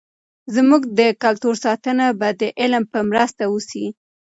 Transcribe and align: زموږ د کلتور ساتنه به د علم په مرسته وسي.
زموږ 0.55 0.81
د 0.99 1.01
کلتور 1.23 1.55
ساتنه 1.65 2.05
به 2.19 2.29
د 2.41 2.43
علم 2.61 2.83
په 2.93 2.99
مرسته 3.09 3.43
وسي. 3.53 3.85